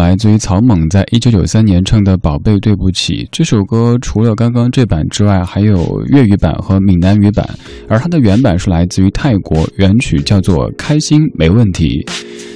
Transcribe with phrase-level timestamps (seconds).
[0.00, 7.46] 来自于草蜢在一九九三年唱的《宝贝对不起》这首歌，除了刚刚这版之外，还有粤语版和闽南语版，
[7.86, 12.02] 而它的原版是来自于泰国，原曲叫做《开心没问题》。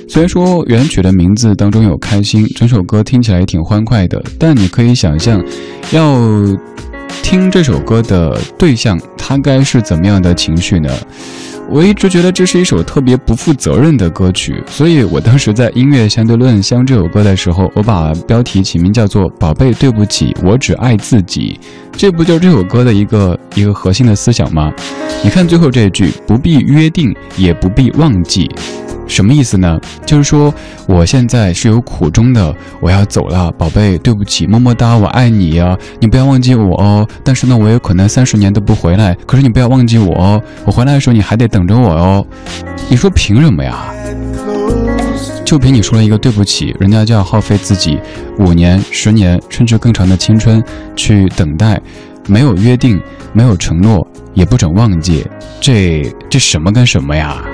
[0.08, 5.42] 虽然说原曲的名字当中有开心，整首歌听起来也挺欢快的，但你可以想象，
[5.92, 6.18] 要
[7.22, 10.90] 听这首歌的对象，他该是怎么样的情绪呢？
[11.70, 21.58] 我一直觉得这是一首特别不负责任的歌曲，所以我当时在音乐相对论相这首歌的时候，我把标题起名叫做《宝贝对不起，我只爱自己》，
[21.96, 24.72] 这不就是这首歌的一个一个核心的思想吗？
[25.24, 28.48] 你看最后这一句，不必约定，也不必忘记。
[29.06, 29.78] 什么意思呢？
[30.06, 30.52] 就是说
[30.86, 37.06] 我现在是有苦衷的，我要走了，宝贝，对不起，么么哒，我爱你呀、你不要忘记我哦。
[37.22, 42.26] 但是呢，我有可能三十年都不回来，可是你不要忘记我哦，我回来的时候你还得等着我哦。
[42.88, 43.84] 你说凭什么呀？
[45.44, 48.00] 就凭你说了一个对不起，人家就要耗费自己
[48.38, 50.62] 五年、十年甚至更长的青春
[50.96, 51.80] 去等待，
[52.26, 53.00] 没有约定，
[53.32, 55.24] 没有承诺，也不准忘记，
[55.60, 57.44] 这这什么跟什么呀？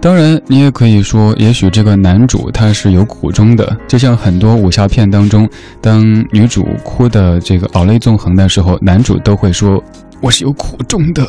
[0.00, 5.48] 当然，你也可以说，也许这个男主他是有苦衷的，就像很多武侠片当中，
[5.80, 6.00] 当
[6.30, 9.82] 女主哭的这个老泪纵横的时候，男主都会说
[10.22, 11.28] ：“我是有苦衷的。”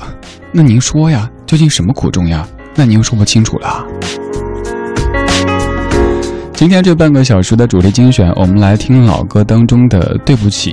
[0.53, 2.47] 那您说呀，究竟什么苦衷呀？
[2.75, 3.83] 那您又说不清楚了。
[6.59, 10.71] 今天这半个小时的主题精选，我们来听老歌当中的《对不起》。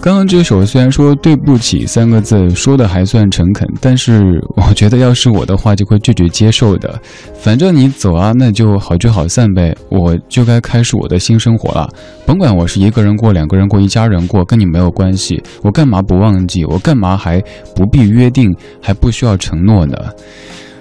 [0.00, 6.98] 刚刚这首虽然说“对不起”三个字说的还算诚恳，但是我觉得要是我的话就会拒绝接受的。
[7.34, 11.86] 反正你走啊，那就好聚好散呗，我就该开始我的新生活了。
[12.24, 15.38] 甭管我是一个人过、两个人过、一家人过，跟你没有关系。
[15.62, 16.64] 我干嘛不忘记？
[16.64, 17.38] 我干嘛还
[17.76, 18.50] 不必约定？
[18.80, 19.94] 还不需要承诺呢？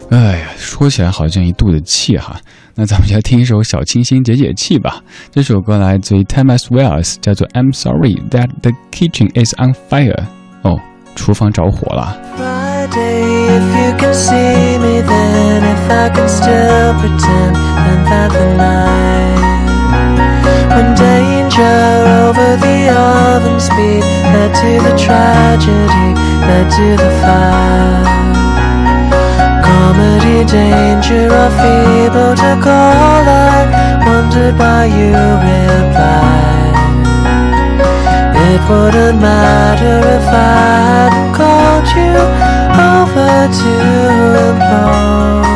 [0.10, 2.40] 哎呀，说起来好像一肚子气哈。
[2.80, 5.02] 那咱们就来听一首小清新解解气吧。
[5.32, 10.26] 这首歌来自于 Thomas Wells，叫做 I'm Sorry That the Kitchen Is on Fire。
[10.62, 10.80] 哦，
[11.16, 12.16] 厨房着火了。
[12.38, 19.38] Friday, if you can see me, then if I can still pretend, then that the night
[20.70, 21.64] when danger
[22.28, 28.27] over the oven speed led to the tragedy, led to the fire.
[29.88, 33.24] Comedy, danger, or feeble to call.
[33.24, 35.16] I wondered why you
[35.48, 36.76] replied.
[38.36, 41.08] It wouldn't matter if I
[41.38, 42.20] called you
[42.92, 43.74] over to
[44.48, 45.48] implore.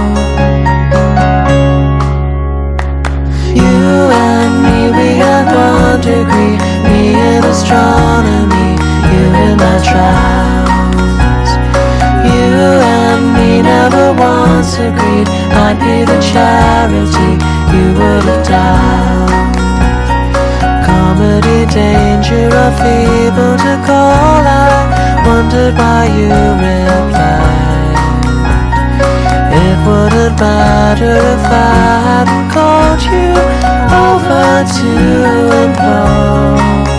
[3.51, 3.83] You
[4.15, 6.55] and me, we had one degree.
[6.87, 8.79] Me in astronomy,
[9.11, 10.50] you in my trials.
[13.71, 15.27] Never once agreed
[15.63, 17.31] I'd be the charity
[17.73, 19.55] you would dialed.
[20.87, 24.41] Comedy, danger, or feeble to call.
[24.59, 26.31] I wondered why you
[26.63, 27.97] replied.
[29.63, 33.31] It wouldn't matter if I hadn't called you
[34.07, 34.47] over
[34.77, 34.91] to
[35.63, 36.90] implore.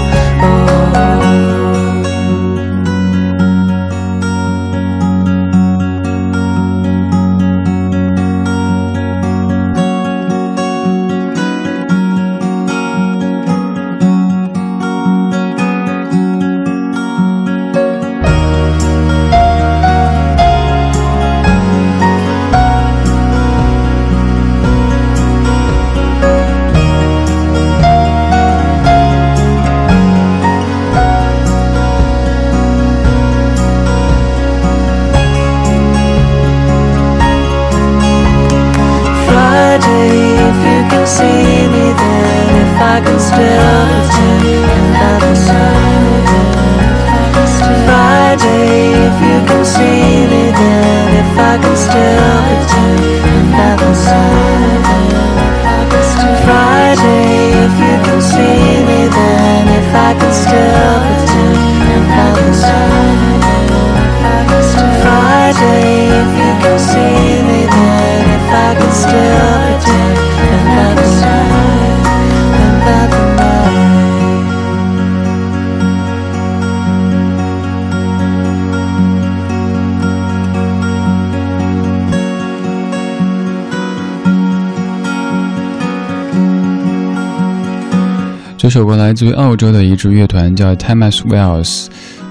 [88.62, 91.88] 这首歌来自于澳洲的一支乐团，叫 Thomas Wells。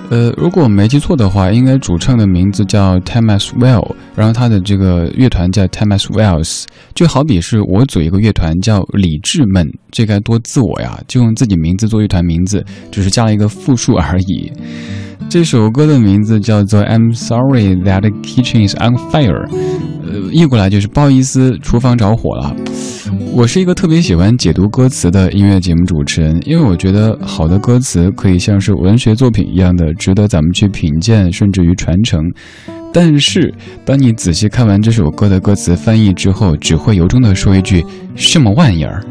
[0.09, 3.85] 呃，如果我没记错的话，应该主唱的名字叫 Thomas Well，
[4.15, 6.63] 然后他的这个乐团叫 Thomas Wells，
[6.95, 10.97] 就好比是我组一个乐团叫理智们，这该多自我呀！
[11.05, 14.49] 就用自己名字做乐团名字，只是加了一个复数而已。
[15.29, 19.49] 这首歌的名字叫做 I'm Sorry That Kitchen Is on Fire，
[20.05, 22.55] 呃，译过来就是不好意思，厨房着火了。
[23.33, 32.21] 我是一个特别喜欢解读歌词的音乐节目主持人，因为我觉得好的歌词可以像是文学作品一样的值得咱们去品鉴，甚至于传承。
[32.93, 33.53] 但是，
[33.85, 39.03] 当你仔细看完这首歌的歌词翻译之后，只会由衷的说一句：“什么玩意儿？”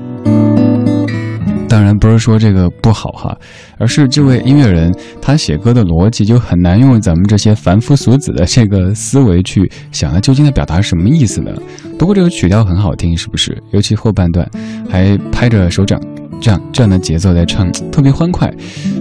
[1.71, 3.39] 当然不是说这个不好哈，
[3.79, 11.53] 而是这位音乐人他写歌的逻辑就很难用咱们这些凡夫俗子的这个思维去想他究竟在表达什么意思呢？
[11.97, 13.57] 不过这个曲调很好听，是不是？
[13.71, 14.45] 尤其后半段
[14.91, 16.01] 还拍着手掌，
[16.41, 18.53] 这样这样的节奏在唱，特别欢快，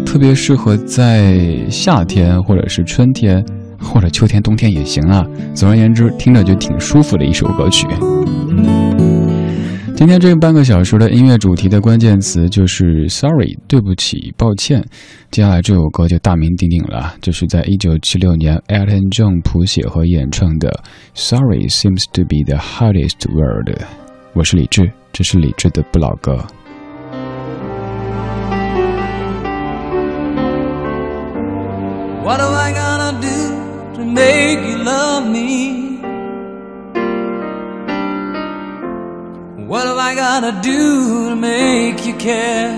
[0.06, 3.44] 特别适合在夏天或者是春天。
[3.82, 5.26] 或者秋天、冬天也行啊。
[5.56, 7.88] 总而言之，听着就挺舒服的一首歌曲。
[10.00, 14.82] 今天这半个小时的音乐主题的关键词就是 “sorry”，对不起，抱歉。
[15.30, 20.72] 接下来这首歌就大名鼎鼎了，就是在一九七六年 Elton John 谱写和演唱的
[21.16, 23.78] “Sorry seems to be the hardest word”。
[24.32, 26.48] 我是李志，这是李志的不老歌。
[32.24, 35.89] What am I gonna do to make you love me?
[39.70, 42.74] What have I gotta do to make you care?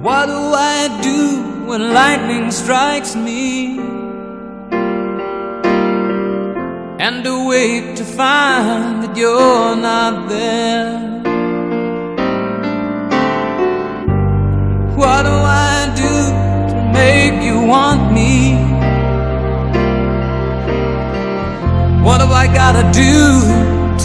[0.00, 0.40] What do
[0.72, 3.78] I do when lightning strikes me?
[6.98, 10.96] And awake to find that you're not there.
[14.96, 15.36] What do
[15.68, 16.12] I do
[16.72, 18.15] to make you want me?
[22.06, 23.40] What have I gotta do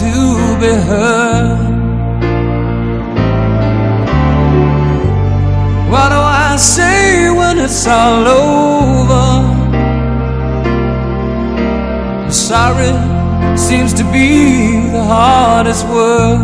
[0.00, 0.12] to
[0.60, 1.56] be heard?
[5.88, 9.28] What do I say when it's all over?
[12.32, 12.92] Sorry
[13.56, 16.40] seems to be the hardest word.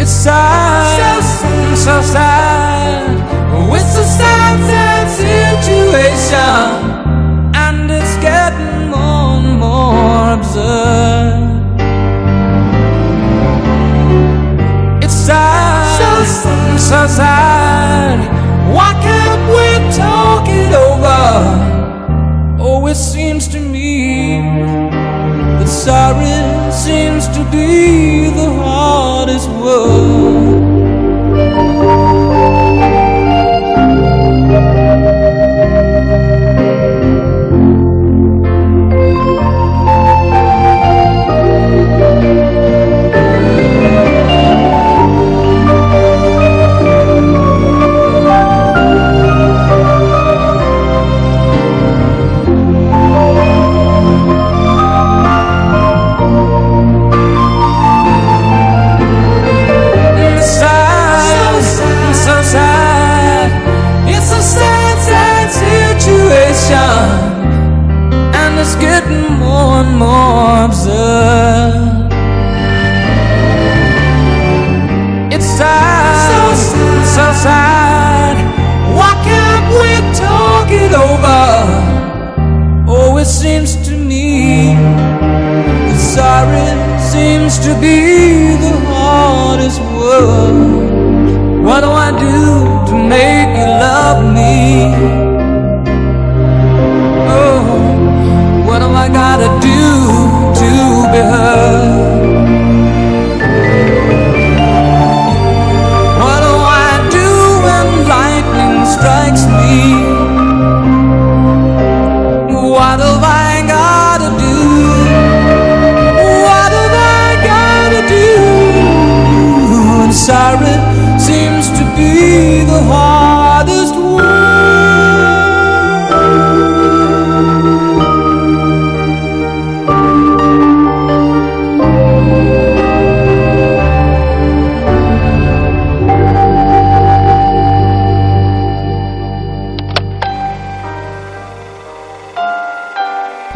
[0.00, 3.20] It's sad, so, so sad.
[3.76, 6.89] It's a sad, sad situation
[8.58, 11.50] getting more and more absurd.
[15.04, 18.18] It's sad, so sad, so sad.
[18.74, 19.66] Why can't we
[19.96, 21.22] talk it over?
[22.62, 24.40] Oh, it seems to me
[25.58, 26.49] that sorry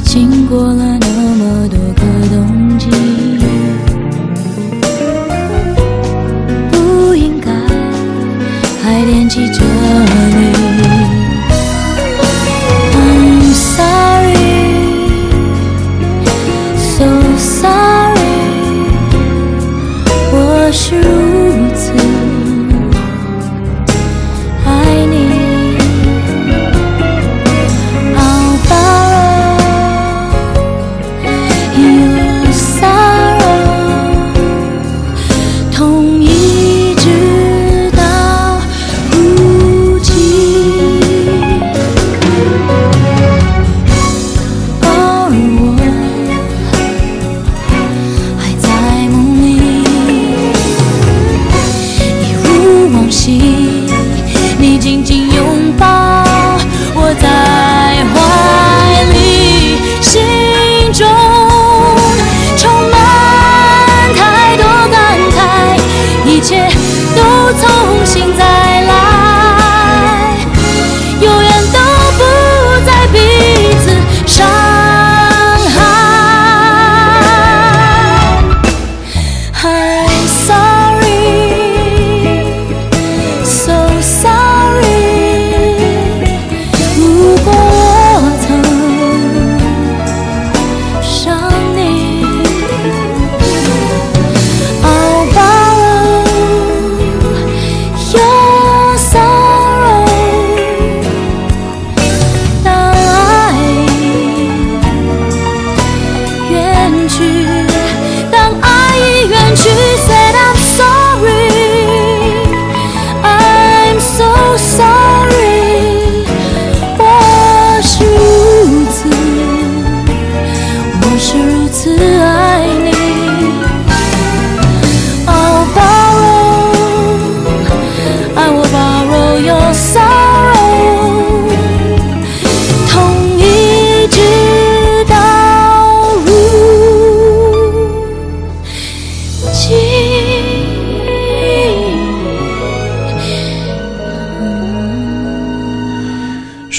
[0.00, 2.88] 经过了那么多个冬季，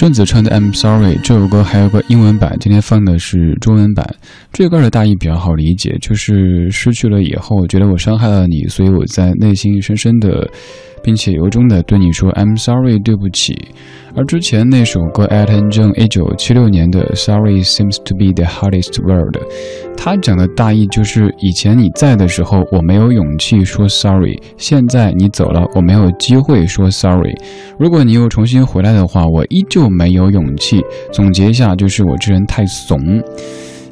[0.05, 4.07] 顺子唱的《I'm Sorry》这首歌还有个英文版，今天放的是中文版。
[4.53, 10.47] 这歌的大意比较好理解，就是失去了以后，觉得我伤害了你，所以我在内心深深的，
[11.05, 13.55] 并且由衷的对你说 I'm sorry，对不起。
[14.15, 19.35] 而之前那首歌 Elton John 一九七六年的《Sorry Seems to Be the Hardest Word》，
[19.95, 27.35] 它讲的大意就是以前你在的时候，我没有勇气说 sorry；现在你走了，我没有机会说 sorry。
[27.77, 30.81] 如果你又重新回来的话，我依旧没有勇气。
[31.11, 32.97] 总结一下，就是我这人太怂。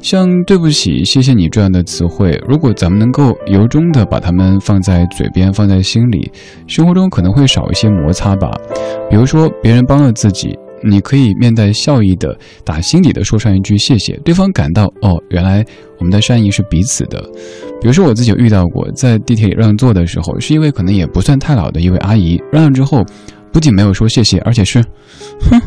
[0.04, 6.30] 像“对不起”“谢谢你”这样的词汇，如果咱们能够由衷的把它们放在嘴边、放在心里，
[6.66, 8.54] 生活中可能会少一些摩擦吧。
[9.08, 15.64] 比如说，别人帮了自己，你可以面带笑意的打心底的说上一句谢谢，对方感到哦，原来
[15.98, 17.22] 我们的善意是彼此的。
[17.80, 23.02] 比如说我自己有遇到过，在地铁里让座的时候，是一位可能也不算太老的一位阿姨，让了之后，
[23.50, 24.82] 不仅没有说谢谢，而且是，
[25.50, 25.58] 哼。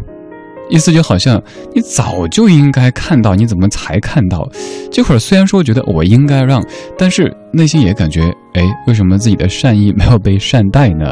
[0.69, 1.41] 意思就好像
[1.73, 4.47] 你早就应该看到，你怎么才看到？
[4.91, 6.63] 这会儿虽然说觉得我应该让，
[6.97, 8.21] 但是内心也感觉，
[8.53, 11.05] 哎，为什么自己的善意没有被善待呢？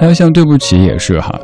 [0.00, 1.38] 还有像对不起也是哈，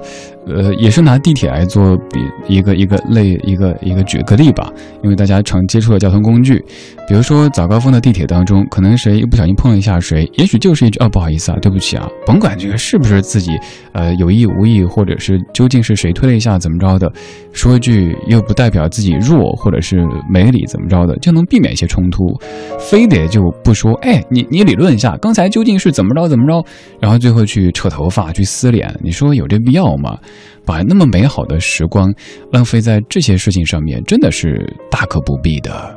[0.47, 4.71] 呃，也是拿地铁来做比一个一个类一个一个举个例吧，
[5.03, 6.63] 因为大家常接触的交通工具，
[7.09, 13.53] 比如说早高峰的地铁当中，可能谁一不小心碰了一下谁，也许就是一句哦不好意思啊，对不起啊，甭管这个是不是自己
[13.93, 17.11] 呃有意无意，或者是究竟是谁推了一下怎么着的，
[17.53, 22.39] 说一句又不代表自己弱或者是没理怎么着的，就能避免一些冲突，
[22.79, 26.63] 非得就不说，哎，你你理论一下刚才究竟是怎么着怎么着，
[27.01, 30.19] 然后最后去扯头发去撕脸，你说有这必要吗？
[30.65, 32.13] 把那么美好的时光
[32.51, 35.95] 浪费在这些事情上面，真的是大可不必的。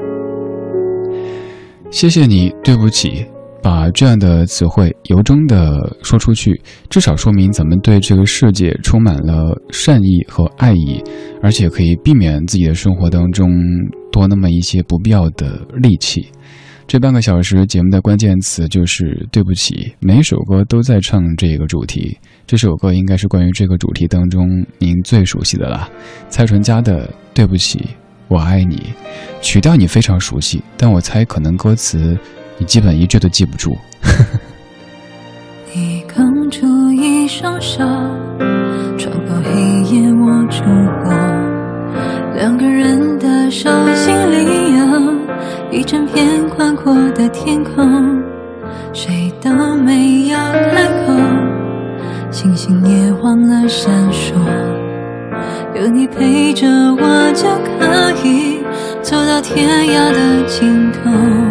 [1.90, 3.26] 谢谢你，对不起，
[3.64, 11.02] 把这样的词汇由衷的说出去，至少说明咱们对这个世界充满了善意和爱意，
[11.42, 13.50] 而且可以避免自己的生活当中
[14.12, 16.28] 多那么一些不必要的戾气。
[16.88, 22.18] 这半个小时节目的关键词就是“对不起”，每首歌都在唱这个主题。
[22.48, 25.90] 这首歌应该是关于这个主题当中您最熟悉的了，
[26.30, 27.90] 蔡淳佳的《对不起，
[28.30, 28.78] 我爱你》。
[29.42, 32.18] 曲调你非常熟悉，但我猜可能歌词
[32.58, 33.78] 你基本一句都记不住。
[35.76, 37.84] 你刚出一双手，
[38.98, 40.64] 穿过黑夜握住
[41.04, 41.10] 我，
[42.38, 48.24] 两个人的手心里有一整片宽阔的天空，
[48.94, 49.52] 谁都
[49.84, 50.37] 没有
[59.38, 61.47] 到天涯的尽头。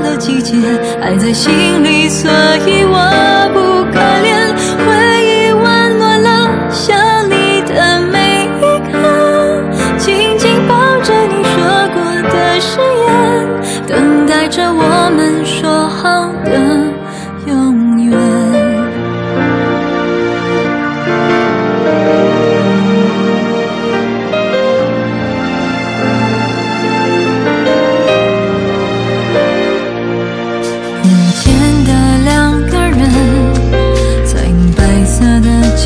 [0.00, 0.54] 的季节，
[1.00, 2.30] 爱在心里，所
[2.66, 2.98] 以我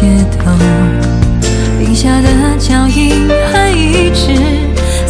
[0.01, 0.05] 街
[0.39, 0.49] 头，
[1.81, 4.33] 零下的脚印还一直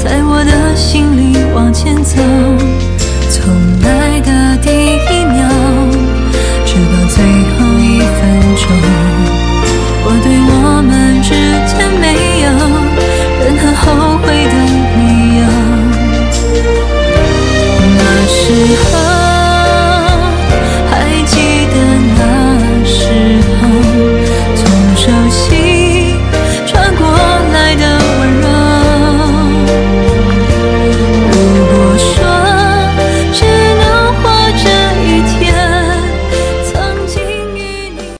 [0.02, 2.16] 在我的心里往前走。